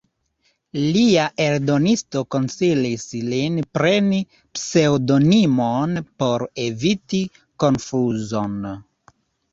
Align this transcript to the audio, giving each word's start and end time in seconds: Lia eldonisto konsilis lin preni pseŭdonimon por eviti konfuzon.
Lia 0.93 1.25
eldonisto 1.43 2.23
konsilis 2.35 3.05
lin 3.33 3.59
preni 3.79 4.23
pseŭdonimon 4.59 5.95
por 6.25 6.47
eviti 6.67 7.21
konfuzon. 7.65 8.59